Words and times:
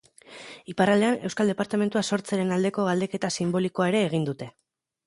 Iparraldean 0.73 1.19
euskal 1.29 1.51
departamentua 1.53 2.03
sortzearen 2.09 2.57
aldeko 2.57 2.87
galdeketa 2.89 3.35
sinbolikoa 3.39 3.93
ere 3.95 4.07
egin 4.09 4.29
dute. 4.33 4.53